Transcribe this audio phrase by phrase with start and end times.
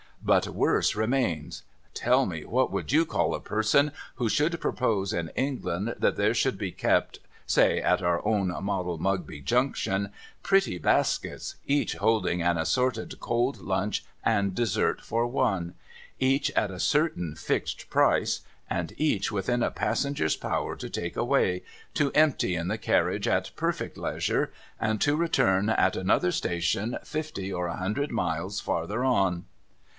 [0.23, 1.63] But worse remains.
[1.93, 6.33] Tell me, what would you call a person who should propose in England that there
[6.33, 10.11] should be kept, say at our own model Mugby Junction,
[10.41, 15.73] pretty baskets, each holding an assorted cold lunch and dessert for one,
[16.19, 21.63] each at a certain fixed price, and each within a passenger's power to take away,
[21.95, 27.51] to empty in the carriage at perfect leisure, and to return at another station fifty
[27.53, 29.45] or a hundred miles farther on